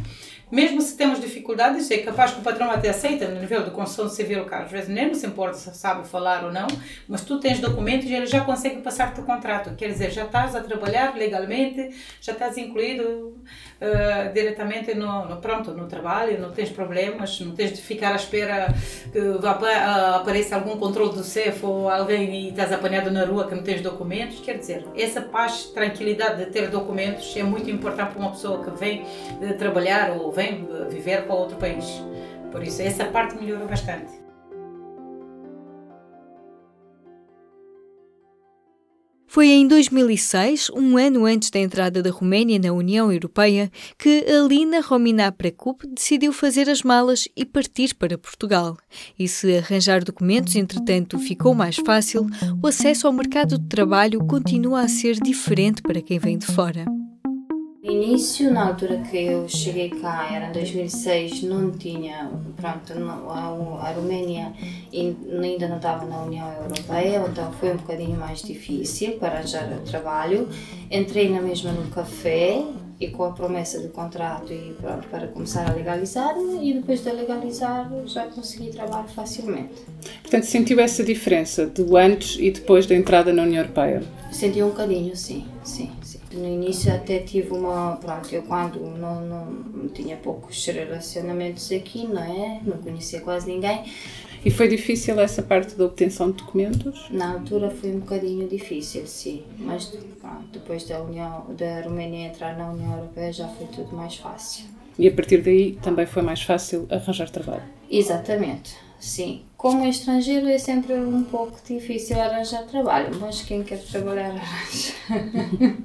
mesmo 0.53 0.83
se 0.83 0.95
temos 0.95 1.19
dificuldades, 1.19 1.91
é 1.91 1.97
capaz 1.97 2.33
que 2.33 2.41
o 2.41 2.43
patrão 2.43 2.71
até 2.71 2.91
aceita 2.91 3.27
no 3.27 3.41
nível 3.41 3.63
de 3.63 3.71
construção 3.71 4.07
civil, 4.11 4.45
que 4.45 4.55
às 4.55 4.71
vezes 4.71 4.91
nem 4.91 5.09
nos 5.09 5.25
importa 5.25 5.55
se 5.55 5.75
sabe 5.75 6.07
falar 6.07 6.45
ou 6.45 6.53
não, 6.53 6.67
mas 7.09 7.23
tu 7.23 7.41
tens 7.41 7.59
documentos 7.59 8.07
e 8.07 8.15
ele 8.15 8.27
já 8.27 8.43
consegue 8.43 8.83
passar-te 8.83 9.19
o 9.19 9.23
contrato. 9.23 9.75
Quer 9.75 9.89
dizer, 9.89 10.11
já 10.11 10.25
estás 10.25 10.55
a 10.55 10.61
trabalhar 10.61 11.17
legalmente, 11.17 11.97
já 12.21 12.33
estás 12.33 12.59
incluído 12.59 13.03
uh, 13.03 14.33
diretamente 14.35 14.93
no, 14.93 15.25
no, 15.25 15.39
pronto, 15.39 15.71
no 15.71 15.89
trabalho, 15.89 16.39
não 16.39 16.51
tens 16.51 16.69
problemas, 16.69 17.41
não 17.41 17.55
tens 17.55 17.73
de 17.73 17.81
ficar 17.81 18.13
à 18.13 18.17
espera 18.17 18.75
que 19.11 19.21
apareça 19.47 20.57
algum 20.57 20.77
controle 20.77 21.15
do 21.15 21.25
CEF 21.25 21.65
ou 21.65 21.89
alguém 21.89 22.35
e 22.35 22.49
estás 22.51 22.71
apanhado 22.71 23.11
na 23.11 23.25
rua 23.25 23.49
que 23.49 23.55
não 23.55 23.63
tens 23.63 23.81
documentos. 23.81 24.41
Quer 24.41 24.59
dizer, 24.59 24.87
essa 24.95 25.23
paz, 25.23 25.65
tranquilidade 25.73 26.45
de 26.45 26.51
ter 26.51 26.69
documentos 26.69 27.35
é 27.35 27.43
muito 27.43 27.71
importante 27.71 28.11
para 28.13 28.21
uma 28.21 28.33
pessoa 28.33 28.63
que 28.63 28.71
vem 28.79 29.01
uh, 29.01 29.57
trabalhar 29.57 30.11
ou 30.11 30.31
vem 30.31 30.42
viver 30.91 31.25
para 31.25 31.35
outro 31.35 31.57
país. 31.57 31.85
Por 32.51 32.63
isso, 32.63 32.83
essa 32.83 33.07
parte 33.07 33.37
melhorou 33.37 33.67
bastante. 33.67 34.23
Foi 39.33 39.47
em 39.47 39.67
2006, 39.67 40.69
um 40.77 40.99
ano 40.99 41.25
antes 41.25 41.49
da 41.49 41.59
entrada 41.59 42.03
da 42.03 42.11
Roménia 42.11 42.59
na 42.59 42.71
União 42.71 43.11
Europeia, 43.11 43.73
que 43.99 44.27
Alina 44.31 44.83
Romina 44.83 45.33
Precup 45.33 45.87
decidiu 45.87 46.35
fazer 46.35 46.69
as 46.69 46.83
malas 46.83 47.27
e 47.35 47.43
partir 47.47 47.95
para 47.95 48.19
Portugal. 48.19 48.77
E 49.19 49.27
se 49.27 49.57
arranjar 49.57 50.05
documentos, 50.05 50.55
entretanto, 50.55 51.19
ficou 51.19 51.55
mais 51.55 51.77
fácil, 51.77 52.27
o 52.63 52.67
acesso 52.67 53.07
ao 53.07 53.13
mercado 53.15 53.59
de 53.59 53.67
trabalho 53.69 54.23
continua 54.27 54.83
a 54.83 54.89
ser 54.89 55.15
diferente 55.15 55.81
para 55.81 56.03
quem 56.03 56.19
vem 56.19 56.37
de 56.37 56.45
fora. 56.49 56.85
No 57.83 57.91
início, 57.91 58.49
na 58.53 58.69
altura 58.69 58.99
que 58.99 59.17
eu 59.17 59.49
cheguei 59.49 59.91
cá, 59.91 60.29
era 60.33 60.51
em 60.51 60.53
2006, 60.53 61.43
não 61.43 61.73
tinha, 61.73 62.31
pronto, 62.57 62.93
a, 63.29 63.89
a 63.89 63.93
Roménia 63.93 64.53
ainda 64.93 65.67
não 65.67 65.79
estava 65.79 66.05
na 66.05 66.23
União 66.23 66.49
Europeia, 66.63 67.27
então 67.29 67.53
foi 67.55 67.73
um 67.73 67.77
bocadinho 67.77 68.17
mais 68.17 68.41
difícil 68.41 69.15
para 69.15 69.39
arranjar 69.39 69.69
trabalho. 69.81 70.49
Entrei 70.93 71.29
na 71.29 71.43
mesma 71.43 71.73
no 71.73 71.91
café 71.91 72.65
e 73.01 73.09
com 73.09 73.25
a 73.25 73.33
promessa 73.33 73.81
de 73.81 73.89
contrato 73.89 74.53
e 74.53 74.77
pronto, 74.81 75.09
para 75.09 75.27
começar 75.27 75.69
a 75.69 75.75
legalizar 75.75 76.37
e 76.61 76.75
depois 76.75 77.03
de 77.03 77.11
legalizar 77.11 77.91
já 78.07 78.27
consegui 78.27 78.71
trabalho 78.71 79.09
facilmente. 79.09 79.75
Portanto, 80.21 80.45
sentiu 80.45 80.79
essa 80.79 81.03
diferença 81.03 81.67
do 81.67 81.97
antes 81.97 82.37
e 82.39 82.53
depois 82.53 82.87
da 82.87 82.95
entrada 82.95 83.33
na 83.33 83.43
União 83.43 83.61
Europeia? 83.63 84.05
Senti 84.31 84.63
um 84.63 84.69
bocadinho, 84.69 85.17
sim, 85.17 85.45
sim. 85.65 85.91
No 86.33 86.47
início 86.47 86.93
até 86.93 87.19
tive 87.19 87.53
uma, 87.53 87.97
pronto, 87.97 88.33
eu 88.35 88.43
quando 88.43 88.81
não, 88.81 89.21
não 89.21 89.89
tinha 89.89 90.17
poucos 90.17 90.65
relacionamentos 90.67 91.71
aqui, 91.73 92.07
não 92.07 92.23
é? 92.23 92.61
Não 92.65 92.79
conhecia 92.79 93.21
quase 93.21 93.51
ninguém. 93.51 93.85
E 94.45 94.51
foi 94.51 94.67
difícil 94.67 95.21
essa 95.21 95.43
parte 95.43 95.77
da 95.77 95.85
obtenção 95.85 96.31
de 96.31 96.39
documentos? 96.39 97.09
Na 97.11 97.35
altura 97.35 97.71
foi 97.71 97.93
um 97.93 98.01
bocadinho 98.01 98.49
difícil, 98.49 99.07
sim. 99.07 99.45
Mas 99.59 99.87
pronto, 100.21 100.47
depois 100.53 100.85
da, 100.85 101.01
União, 101.01 101.47
da 101.57 101.83
Romênia 101.83 102.29
entrar 102.29 102.57
na 102.57 102.71
União 102.71 102.97
Europeia 102.97 103.33
já 103.33 103.49
foi 103.49 103.67
tudo 103.69 103.95
mais 103.95 104.17
fácil. 104.17 104.65
E 104.99 105.07
a 105.07 105.13
partir 105.13 105.43
daí 105.43 105.79
também 105.81 106.07
foi 106.07 106.23
mais 106.23 106.43
fácil 106.43 106.87
arranjar 106.91 107.31
trabalho? 107.31 107.63
Exatamente 107.89 108.75
sim. 109.03 109.43
Como 109.57 109.85
estrangeiro 109.85 110.49
é 110.49 110.59
sempre 110.59 110.95
um 110.95 111.25
pouco 111.25 111.59
difícil 111.67 112.21
arranjar 112.21 112.63
trabalho, 112.63 113.11
mas 113.21 113.43
quem 113.43 113.63
quer 113.65 113.83
trabalhar 113.83 114.31
arranja. 114.31 114.95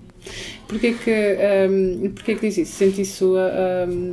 Porquê 0.68 0.94
que, 0.94 1.38
um, 1.70 2.12
porquê 2.12 2.36
que 2.36 2.42
diz 2.42 2.58
isso? 2.58 2.74
Sente 2.74 3.02
isso 3.02 3.36
um, 3.38 4.12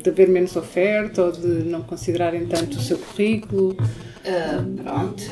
de 0.00 0.08
haver 0.08 0.28
menos 0.28 0.54
oferta 0.54 1.24
ou 1.24 1.32
de 1.32 1.46
não 1.46 1.82
considerarem 1.82 2.46
tanto 2.46 2.78
o 2.78 2.80
seu 2.80 2.98
currículo? 2.98 3.70
Uh, 3.72 4.82
pronto, 4.82 5.24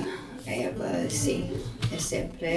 é, 0.47 1.09
sim, 1.09 1.51
é 1.95 1.99
sempre 1.99 2.49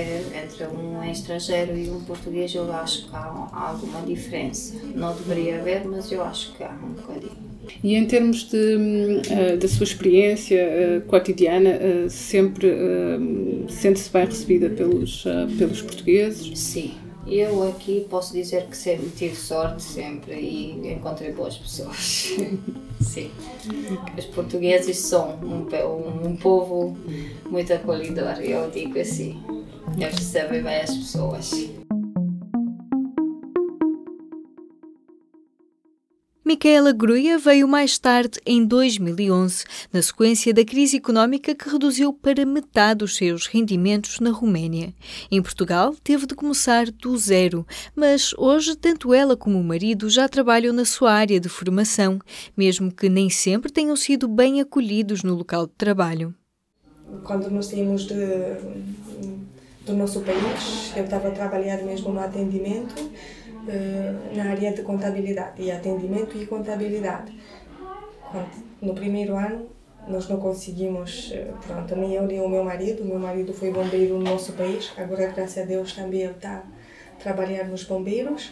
entre 0.44 0.66
um 0.66 1.04
estrangeiro 1.04 1.78
e 1.78 1.88
um 1.90 2.02
português 2.02 2.54
eu 2.56 2.72
acho 2.74 3.08
que 3.08 3.16
há, 3.16 3.20
há 3.20 3.70
alguma 3.70 4.02
diferença. 4.02 4.76
Não 4.96 5.14
deveria 5.16 5.60
haver, 5.60 5.86
mas 5.86 6.12
eu 6.12 6.24
acho 6.24 6.56
que 6.56 6.64
há 6.64 6.72
um 6.84 6.94
bocadinho. 6.94 7.54
E 7.82 7.96
em 7.96 8.06
termos 8.06 8.50
de, 8.50 8.58
uh, 8.58 9.58
da 9.58 9.68
sua 9.68 9.84
experiência 9.84 11.04
cotidiana, 11.08 12.10
sempre 12.10 12.76
sente-se 13.70 14.10
bem 14.10 14.26
recebida 14.26 14.70
pelos, 14.70 15.24
pelos 15.58 15.82
portugueses? 15.82 16.60
Sim, 16.60 16.96
eu 17.26 17.68
aqui 17.70 18.06
posso 18.10 18.34
dizer 18.34 18.68
que 18.68 18.76
sempre 18.76 19.10
tive 19.10 19.36
sorte 19.36 19.82
sempre 19.82 20.34
e 20.36 20.94
encontrei 20.94 21.32
boas 21.32 21.58
pessoas. 21.58 22.36
Sim. 23.00 23.32
Os 24.18 24.26
portugueses 24.26 24.98
são 24.98 25.38
um, 25.42 26.28
um 26.28 26.36
povo 26.36 26.98
muito 27.50 27.74
acolhedor, 27.74 28.40
eu 28.42 28.70
digo 28.70 29.00
assim. 29.00 29.42
Eles 29.98 30.16
recebem 30.16 30.62
bem 30.62 30.78
as 30.78 30.96
pessoas. 30.96 31.52
Micaela 36.54 36.92
Gruia 36.92 37.40
veio 37.40 37.68
mais 37.68 37.98
tarde, 37.98 38.40
em 38.46 38.64
2011, 38.64 39.66
na 39.92 40.04
sequência 40.04 40.54
da 40.54 40.64
crise 40.64 40.98
económica 40.98 41.56
que 41.56 41.68
reduziu 41.68 42.14
para 42.14 42.46
metade 42.46 43.04
os 43.04 43.16
seus 43.16 43.48
rendimentos 43.48 44.20
na 44.20 44.30
Roménia. 44.30 44.94
Em 45.32 45.42
Portugal, 45.42 45.96
teve 46.04 46.28
de 46.28 46.36
começar 46.36 46.92
do 46.92 47.18
zero, 47.18 47.66
mas 47.96 48.36
hoje 48.38 48.76
tanto 48.76 49.16
ela 49.16 49.36
como 49.36 49.60
o 49.60 49.64
marido 49.64 50.08
já 50.12 50.30
trabalham 50.30 50.72
na 50.72 50.86
sua 50.86 51.12
área 51.12 51.40
de 51.40 51.50
formação, 51.50 52.20
mesmo 52.56 52.92
que 52.92 53.10
nem 53.10 53.32
sempre 53.32 53.72
tenham 53.72 53.96
sido 53.96 54.28
bem 54.28 54.62
acolhidos 54.62 55.24
no 55.24 55.34
local 55.34 55.66
de 55.66 55.74
trabalho. 55.74 56.36
Quando 57.24 57.50
nós 57.50 57.66
saímos 57.66 58.04
de, 58.04 58.14
do 59.88 59.94
nosso 59.96 60.22
país, 60.22 60.94
eu 60.96 61.04
estava 61.04 61.30
a 61.30 61.32
trabalhar 61.32 61.82
mesmo 61.82 62.14
no 62.14 62.20
atendimento 62.20 62.94
eh, 63.68 64.14
na 64.36 64.52
área 64.52 64.74
de 64.74 64.82
contabilidade, 64.82 65.62
e 65.62 65.72
atendimento 65.72 66.38
e 66.38 66.46
contabilidade. 66.46 67.32
No 68.82 68.94
primeiro 68.94 69.38
ano, 69.38 69.70
nós 70.08 70.28
não 70.28 70.38
conseguimos, 70.38 71.32
eh, 71.34 71.52
pronto, 71.66 71.96
nem 71.96 72.14
eu 72.14 72.24
nem 72.24 72.42
o 72.42 72.50
meu 72.50 72.64
marido, 72.64 73.04
o 73.04 73.06
meu 73.06 73.20
marido 73.20 73.54
foi 73.54 73.72
bombeiro 73.72 74.18
no 74.18 74.24
nosso 74.24 74.54
país, 74.54 74.92
agora 74.98 75.28
graças 75.28 75.64
a 75.64 75.66
Deus 75.66 75.94
também 75.94 76.22
ele 76.22 76.32
está 76.32 76.58
a 76.58 77.22
trabalhar 77.22 77.66
nos 77.66 77.84
bombeiros. 77.84 78.52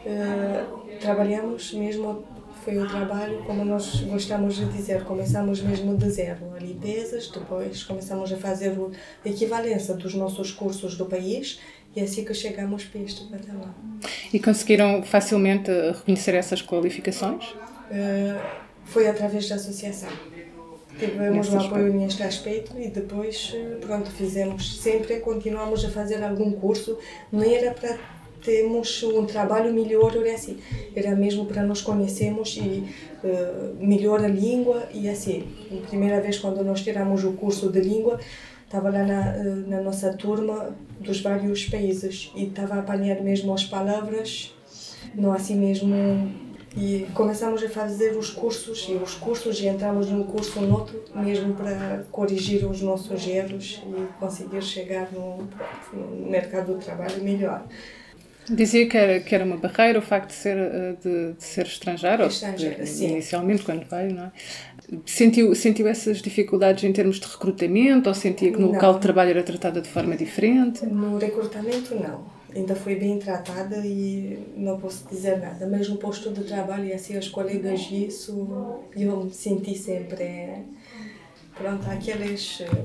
Uh, 0.00 0.98
trabalhamos 0.98 1.74
mesmo, 1.74 2.24
foi 2.64 2.78
o 2.78 2.88
trabalho 2.88 3.42
como 3.44 3.62
nós 3.66 4.00
gostamos 4.00 4.56
de 4.56 4.64
dizer, 4.66 5.04
começamos 5.04 5.60
mesmo 5.60 5.94
de 5.98 6.08
zero, 6.08 6.56
limpezas, 6.58 7.28
depois 7.28 7.82
começamos 7.84 8.32
a 8.32 8.36
fazer 8.38 8.72
a 8.72 9.28
equivalência 9.28 9.94
dos 9.94 10.14
nossos 10.14 10.52
cursos 10.52 10.96
do 10.96 11.04
país 11.04 11.60
e 11.94 12.00
assim 12.00 12.24
que 12.24 12.32
chegamos 12.32 12.84
para 12.84 13.00
este 13.00 13.24
patamar. 13.24 13.74
E 14.32 14.38
conseguiram 14.38 15.02
facilmente 15.02 15.70
reconhecer 15.70 16.34
essas 16.34 16.62
qualificações? 16.62 17.44
Uh, 17.50 18.40
foi 18.84 19.08
através 19.08 19.48
da 19.48 19.56
associação. 19.56 20.10
Tivemos 20.98 21.52
o 21.52 21.58
apoio 21.58 21.92
neste 21.94 22.22
aspecto 22.22 22.78
e 22.78 22.88
depois, 22.88 23.52
eh, 23.54 23.78
pronto, 23.80 24.10
fizemos 24.10 24.80
sempre, 24.80 25.18
continuamos 25.20 25.82
a 25.82 25.88
fazer 25.88 26.22
algum 26.22 26.52
curso. 26.52 26.98
Não 27.32 27.42
era 27.42 27.70
para 27.70 27.98
termos 28.42 29.02
um 29.02 29.24
trabalho 29.24 29.72
melhor, 29.72 30.14
era 30.16 30.34
assim. 30.34 30.58
Era 30.94 31.14
mesmo 31.14 31.46
para 31.46 31.62
nos 31.62 31.80
conhecermos 31.80 32.56
e 32.56 32.84
uh, 33.24 33.76
melhor 33.78 34.22
a 34.22 34.28
língua 34.28 34.88
e 34.92 35.08
assim. 35.08 35.46
A 35.72 35.86
primeira 35.86 36.20
vez 36.20 36.38
quando 36.38 36.62
nós 36.62 36.82
tiramos 36.82 37.24
o 37.24 37.32
curso 37.32 37.70
de 37.70 37.80
língua, 37.80 38.20
estava 38.70 38.88
lá 38.88 39.02
na, 39.04 39.36
eh, 39.36 39.42
na 39.66 39.80
nossa 39.80 40.12
turma 40.12 40.72
dos 41.00 41.20
vários 41.20 41.64
países 41.64 42.30
e 42.36 42.44
estava 42.44 42.76
a 42.76 42.78
apanhar 42.78 43.20
mesmo 43.20 43.52
as 43.52 43.64
palavras, 43.64 44.54
não 45.12 45.32
assim 45.32 45.56
mesmo. 45.56 45.92
E 46.76 47.04
começamos 47.14 47.64
a 47.64 47.68
fazer 47.68 48.16
os 48.16 48.30
cursos 48.30 48.86
e 48.88 48.92
os 48.92 49.14
cursos 49.14 49.58
e 49.60 49.66
entramos 49.66 50.08
num 50.08 50.22
curso 50.22 50.60
no 50.60 50.72
outro 50.72 51.02
mesmo 51.12 51.52
para 51.54 52.04
corrigir 52.12 52.64
os 52.64 52.80
nossos 52.80 53.26
erros 53.26 53.82
e 53.84 54.20
conseguir 54.20 54.62
chegar 54.62 55.10
no, 55.10 55.48
no 55.92 56.30
mercado 56.30 56.74
do 56.74 56.78
trabalho 56.78 57.20
melhor. 57.24 57.64
Dizia 58.48 58.88
que 58.88 58.96
era, 58.96 59.20
que 59.20 59.34
era 59.34 59.44
uma 59.44 59.56
barreira 59.56 59.98
o 59.98 60.02
facto 60.02 60.28
de 60.28 60.34
ser, 60.34 60.56
eh, 60.56 60.96
de, 61.02 61.32
de 61.34 61.44
ser 61.44 61.66
estrangeiro, 61.66 62.26
estrangeiro 62.26 62.84
de, 62.84 63.04
inicialmente, 63.04 63.62
quando 63.62 63.84
veio, 63.88 64.14
não 64.14 64.24
é? 64.24 64.32
Sentiu, 65.04 65.54
sentiu 65.54 65.86
essas 65.86 66.22
dificuldades 66.22 66.84
em 66.84 66.92
termos 66.92 67.20
de 67.20 67.26
recrutamento 67.26 68.08
ou 68.08 68.14
sentia 68.14 68.50
que 68.50 68.58
no 68.58 68.66
não. 68.66 68.72
local 68.72 68.94
de 68.94 69.00
trabalho 69.00 69.30
era 69.30 69.42
tratada 69.42 69.80
de 69.80 69.88
forma 69.88 70.16
diferente? 70.16 70.84
No 70.86 71.18
recrutamento, 71.18 71.94
não. 71.94 72.24
Ainda 72.54 72.74
fui 72.74 72.96
bem 72.96 73.18
tratada 73.18 73.76
e 73.86 74.38
não 74.56 74.80
posso 74.80 75.06
dizer 75.08 75.38
nada. 75.38 75.68
Mas 75.68 75.88
no 75.88 75.96
posto 75.96 76.30
de 76.30 76.42
trabalho 76.44 76.86
e 76.86 76.92
assim, 76.92 77.16
os 77.16 77.28
colegas, 77.28 77.88
isso 77.90 78.82
eu 78.96 79.30
senti 79.30 79.76
sempre. 79.76 80.64
Pronto, 81.54 81.88
aqueles. 81.88 82.62
Eh, 82.62 82.84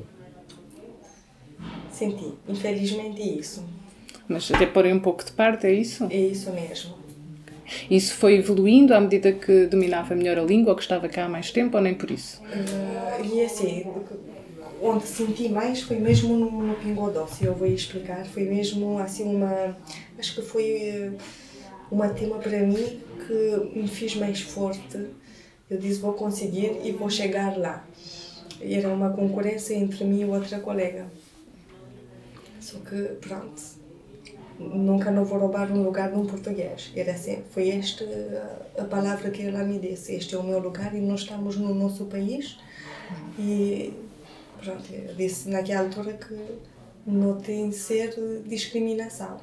senti, 1.91 2.33
infelizmente, 2.47 3.21
isso. 3.39 3.63
Mas 4.27 4.51
até 4.51 4.65
porem 4.65 4.93
um 4.93 4.99
pouco 4.99 5.23
de 5.23 5.31
parte, 5.31 5.65
é 5.65 5.71
isso? 5.71 6.05
É 6.11 6.17
isso 6.17 6.51
mesmo. 6.51 7.04
Isso 7.89 8.15
foi 8.15 8.35
evoluindo 8.35 8.93
à 8.93 8.99
medida 8.99 9.31
que 9.31 9.65
dominava 9.65 10.15
melhor 10.15 10.37
a 10.37 10.43
língua 10.43 10.71
ou 10.71 10.75
que 10.75 10.83
estava 10.83 11.09
cá 11.09 11.25
há 11.25 11.29
mais 11.29 11.51
tempo 11.51 11.77
ou 11.77 11.83
nem 11.83 11.93
por 11.93 12.11
isso? 12.11 12.41
Uh, 12.43 13.25
e 13.25 13.43
assim, 13.43 13.85
onde 14.81 15.05
senti 15.05 15.49
mais 15.49 15.81
foi 15.81 15.97
mesmo 15.97 16.35
no, 16.37 16.51
no 16.51 16.75
Pingo 16.75 17.09
Doce, 17.09 17.45
eu 17.45 17.55
vou 17.55 17.67
explicar. 17.67 18.25
Foi 18.25 18.43
mesmo 18.43 18.97
assim 18.99 19.23
uma. 19.23 19.75
Acho 20.17 20.35
que 20.35 20.41
foi 20.41 21.09
uh, 21.09 21.17
uma 21.91 22.09
tema 22.09 22.37
para 22.37 22.59
mim 22.59 22.99
que 23.25 23.77
me 23.79 23.87
fez 23.87 24.15
mais 24.15 24.41
forte. 24.41 25.07
Eu 25.69 25.77
disse: 25.77 25.99
vou 25.99 26.13
conseguir 26.13 26.79
e 26.83 26.91
vou 26.91 27.09
chegar 27.09 27.57
lá. 27.57 27.85
Era 28.61 28.89
uma 28.89 29.09
concorrência 29.09 29.73
entre 29.73 30.03
mim 30.05 30.21
e 30.21 30.25
outra 30.25 30.59
colega. 30.59 31.07
Só 32.59 32.79
que, 32.79 32.95
pronto, 33.21 33.61
nunca 34.59 35.11
não 35.11 35.25
vou 35.25 35.39
roubar 35.39 35.71
um 35.71 35.83
lugar 35.83 36.11
num 36.11 36.25
português. 36.25 36.91
Era 36.95 37.11
assim, 37.11 37.43
foi 37.51 37.69
esta 37.69 38.05
a 38.77 38.83
palavra 38.83 39.29
que 39.29 39.43
ela 39.43 39.63
me 39.63 39.79
disse. 39.79 40.13
Este 40.13 40.35
é 40.35 40.37
o 40.37 40.43
meu 40.43 40.59
lugar 40.59 40.95
e 40.95 41.01
nós 41.01 41.21
estamos 41.21 41.57
no 41.57 41.73
nosso 41.73 42.05
país. 42.05 42.57
E 43.37 43.93
pronto, 44.61 44.83
disse 45.17 45.49
naquela 45.49 45.81
altura 45.81 46.13
que 46.13 46.35
não 47.05 47.39
tem 47.39 47.69
de 47.69 47.75
ser 47.75 48.15
discriminação. 48.47 49.37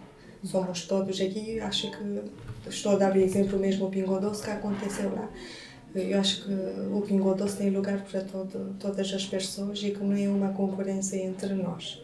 Somos 0.45 0.87
todos 0.87 1.21
aqui, 1.21 1.61
acho 1.61 1.91
que 1.91 2.69
estou 2.69 2.93
a 2.93 2.97
dar 2.97 3.15
o 3.15 3.19
exemplo 3.19 3.59
mesmo 3.59 3.87
o 3.87 3.91
Pingo 3.91 4.19
Doce 4.19 4.43
que 4.43 4.51
aconteceu 4.51 5.15
lá. 5.15 5.31
Eu 5.95 6.19
acho 6.19 6.45
que 6.45 6.53
o 6.53 7.03
Pingo 7.03 7.35
Doce 7.35 7.59
tem 7.59 7.71
lugar 7.71 8.01
para 8.01 8.23
todo, 8.23 8.75
todas 8.81 9.13
as 9.13 9.27
pessoas 9.27 9.81
e 9.83 9.91
que 9.91 10.03
não 10.03 10.17
é 10.17 10.29
uma 10.29 10.53
concorrência 10.53 11.17
entre 11.17 11.55
nós. 11.55 12.03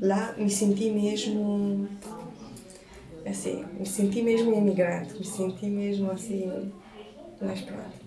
Lá 0.00 0.34
me 0.36 0.50
senti 0.50 0.90
mesmo 0.90 1.88
assim, 3.26 3.64
me 3.78 3.86
senti 3.86 4.22
mesmo 4.22 4.54
imigrante, 4.54 5.18
me 5.18 5.24
senti 5.24 5.66
mesmo 5.66 6.10
assim, 6.10 6.50
mas 7.40 7.60
pronto. 7.60 8.00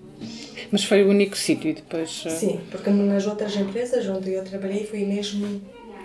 Mas 0.72 0.84
foi 0.84 1.03
o 1.03 1.10
único 1.10 1.38
sítio 1.38 1.74
depois... 1.74 2.25
Uh... 2.25 2.29
Sim, 2.29 2.62
porque 2.72 2.89
nas 2.89 3.25
outras 3.27 3.55
empresas 3.55 4.08
onde 4.08 4.32
eu 4.32 4.43
trabalhei 4.43 4.86
foi 4.86 5.05
mesmo 5.05 5.62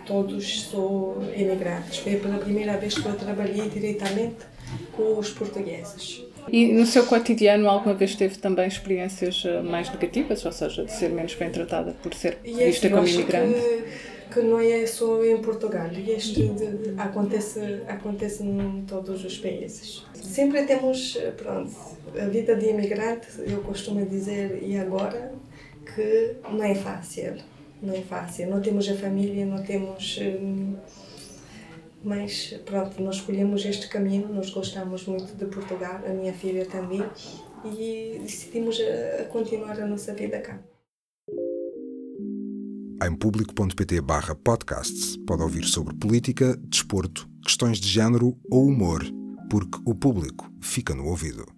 todos 0.07 0.63
sou 0.63 1.23
imigrantes. 1.37 1.99
Foi 1.99 2.17
pela 2.17 2.39
primeira 2.39 2.77
vez 2.79 2.95
que 2.95 3.07
eu 3.07 3.15
trabalhei 3.15 3.69
diretamente 3.69 4.47
com 4.93 5.19
os 5.19 5.31
portugueses. 5.31 6.25
E 6.51 6.73
no 6.73 6.87
seu 6.87 7.05
cotidiano 7.05 7.69
alguma 7.69 7.95
vez 7.95 8.15
teve 8.15 8.39
também 8.39 8.67
experiências 8.67 9.45
uh, 9.45 9.63
mais 9.63 9.91
negativas, 9.91 10.45
ou 10.47 10.53
seja, 10.53 10.85
de 10.85 10.93
ser 10.93 11.11
menos 11.11 11.35
bem 11.35 11.51
tratada 11.51 11.95
por 12.03 12.15
ser 12.15 12.39
vista 12.43 12.87
assim, 12.87 12.89
como 12.89 13.07
imigrante? 13.07 13.61
Que 13.61 14.08
que 14.33 14.41
não 14.41 14.61
é 14.61 14.87
só 14.87 15.25
em 15.25 15.41
Portugal, 15.41 15.91
isto 15.93 16.41
acontece, 16.99 17.83
acontece 17.89 18.43
em 18.43 18.85
todos 18.87 19.25
os 19.25 19.39
países. 19.39 20.05
Sempre 20.15 20.65
temos, 20.65 21.17
pronto, 21.37 21.75
a 22.21 22.27
vida 22.27 22.55
de 22.55 22.71
imigrante, 22.71 23.29
eu 23.47 23.61
costumo 23.63 24.05
dizer, 24.07 24.63
e 24.63 24.77
agora, 24.77 25.33
que 25.95 26.37
não 26.51 26.63
é 26.63 26.75
fácil, 26.75 27.37
não 27.83 27.95
é 27.95 28.01
fácil. 28.01 28.49
Não 28.49 28.61
temos 28.61 28.89
a 28.89 28.95
família, 28.95 29.47
não 29.47 29.63
temos... 29.63 30.19
Hum, 30.21 30.77
mas 32.03 32.55
pronto, 32.65 33.03
nós 33.03 33.17
escolhemos 33.17 33.65
este 33.65 33.89
caminho, 33.89 34.29
nós 34.29 34.51
gostamos 34.51 35.05
muito 35.07 35.35
de 35.35 35.47
Portugal, 35.47 36.01
a 36.07 36.11
minha 36.11 36.33
filha 36.33 36.65
também, 36.65 37.03
e 37.65 38.19
decidimos 38.23 38.81
a, 38.81 39.23
a 39.23 39.25
continuar 39.25 39.81
a 39.81 39.87
nossa 39.87 40.15
vida 40.15 40.39
cá. 40.39 40.61
Em 43.09 43.17
público.pt 43.17 44.01
barra 44.03 44.35
podcasts 44.35 45.17
pode 45.27 45.43
ouvir 45.43 45.65
sobre 45.65 45.95
política, 45.95 46.57
desporto, 46.65 47.29
questões 47.43 47.81
de 47.81 47.89
género 47.89 48.37
ou 48.51 48.67
humor, 48.67 49.03
porque 49.51 49.79
o 49.87 49.95
público 49.95 50.51
fica 50.61 50.95
no 50.95 51.07
ouvido. 51.07 51.58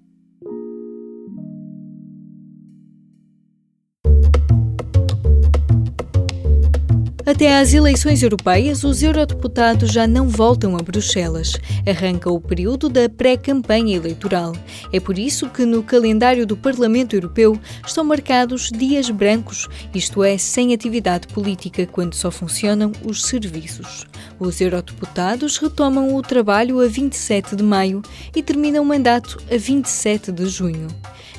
Até 7.30 7.60
às 7.60 7.72
eleições 7.72 8.24
europeias, 8.24 8.82
os 8.82 9.04
eurodeputados 9.04 9.92
já 9.92 10.04
não 10.04 10.28
voltam 10.28 10.76
a 10.76 10.82
Bruxelas. 10.82 11.52
Arranca 11.88 12.28
o 12.28 12.40
período 12.40 12.88
da 12.88 13.08
pré-campanha 13.08 13.94
eleitoral. 13.94 14.52
É 14.92 14.98
por 14.98 15.16
isso 15.16 15.48
que 15.48 15.64
no 15.64 15.80
calendário 15.80 16.44
do 16.44 16.56
Parlamento 16.56 17.14
Europeu 17.14 17.56
estão 17.86 18.02
marcados 18.02 18.68
dias 18.68 19.08
brancos, 19.10 19.68
isto 19.94 20.24
é, 20.24 20.36
sem 20.36 20.74
atividade 20.74 21.28
política, 21.28 21.86
quando 21.86 22.14
só 22.14 22.32
funcionam 22.32 22.90
os 23.04 23.22
serviços. 23.22 24.08
Os 24.36 24.60
eurodeputados 24.60 25.56
retomam 25.56 26.16
o 26.16 26.22
trabalho 26.22 26.80
a 26.80 26.88
27 26.88 27.54
de 27.54 27.62
maio 27.62 28.02
e 28.34 28.42
terminam 28.42 28.82
o 28.82 28.86
mandato 28.86 29.40
a 29.48 29.56
27 29.56 30.32
de 30.32 30.46
junho. 30.46 30.88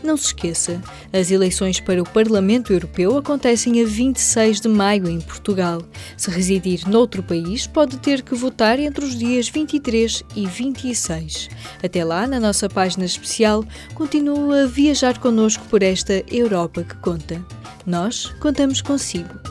Não 0.03 0.17
se 0.17 0.27
esqueça, 0.27 0.81
as 1.13 1.29
eleições 1.29 1.79
para 1.79 2.01
o 2.01 2.09
Parlamento 2.09 2.73
Europeu 2.73 3.17
acontecem 3.17 3.81
a 3.81 3.85
26 3.85 4.61
de 4.61 4.67
maio 4.67 5.07
em 5.07 5.21
Portugal. 5.21 5.81
Se 6.17 6.31
residir 6.31 6.87
noutro 6.87 7.21
país, 7.21 7.67
pode 7.67 7.97
ter 7.97 8.23
que 8.23 8.33
votar 8.33 8.79
entre 8.79 9.05
os 9.05 9.17
dias 9.17 9.47
23 9.47 10.23
e 10.35 10.47
26. 10.47 11.49
Até 11.83 12.03
lá, 12.03 12.25
na 12.25 12.39
nossa 12.39 12.67
página 12.67 13.05
especial, 13.05 13.63
continue 13.93 14.63
a 14.63 14.65
viajar 14.65 15.19
connosco 15.19 15.63
por 15.69 15.83
esta 15.83 16.23
Europa 16.31 16.83
que 16.83 16.95
conta. 16.95 17.43
Nós 17.85 18.27
contamos 18.39 18.81
consigo. 18.81 19.50